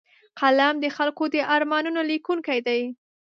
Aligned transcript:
قلم 0.39 0.75
د 0.83 0.85
خلکو 0.95 1.23
د 1.33 1.35
ارمانونو 1.55 2.01
لیکونکی 2.11 2.59
دی 2.67 2.81